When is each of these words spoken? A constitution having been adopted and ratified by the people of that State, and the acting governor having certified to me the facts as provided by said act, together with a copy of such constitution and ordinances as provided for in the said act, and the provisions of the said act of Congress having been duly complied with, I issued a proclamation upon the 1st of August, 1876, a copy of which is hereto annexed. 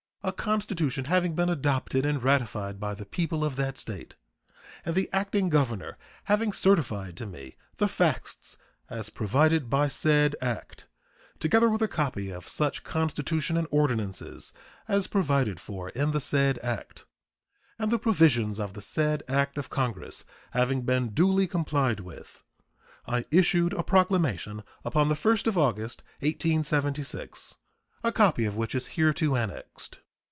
A 0.23 0.31
constitution 0.31 1.05
having 1.05 1.33
been 1.33 1.49
adopted 1.49 2.05
and 2.05 2.21
ratified 2.21 2.79
by 2.79 2.93
the 2.93 3.07
people 3.07 3.43
of 3.43 3.55
that 3.55 3.75
State, 3.75 4.13
and 4.85 4.93
the 4.93 5.09
acting 5.11 5.49
governor 5.49 5.97
having 6.25 6.53
certified 6.53 7.17
to 7.17 7.25
me 7.25 7.55
the 7.77 7.87
facts 7.87 8.55
as 8.87 9.09
provided 9.09 9.67
by 9.67 9.87
said 9.87 10.35
act, 10.39 10.85
together 11.39 11.67
with 11.71 11.81
a 11.81 11.87
copy 11.87 12.29
of 12.29 12.47
such 12.47 12.83
constitution 12.83 13.57
and 13.57 13.65
ordinances 13.71 14.53
as 14.87 15.07
provided 15.07 15.59
for 15.59 15.89
in 15.89 16.11
the 16.11 16.19
said 16.19 16.59
act, 16.59 17.03
and 17.79 17.89
the 17.91 17.97
provisions 17.97 18.59
of 18.59 18.73
the 18.73 18.79
said 18.83 19.23
act 19.27 19.57
of 19.57 19.71
Congress 19.71 20.23
having 20.51 20.83
been 20.83 21.15
duly 21.15 21.47
complied 21.47 21.99
with, 22.01 22.43
I 23.07 23.25
issued 23.31 23.73
a 23.73 23.81
proclamation 23.81 24.61
upon 24.85 25.09
the 25.09 25.15
1st 25.15 25.47
of 25.47 25.57
August, 25.57 26.03
1876, 26.19 27.57
a 28.03 28.11
copy 28.11 28.45
of 28.45 28.55
which 28.55 28.75
is 28.75 28.89
hereto 28.89 29.35
annexed. 29.35 29.99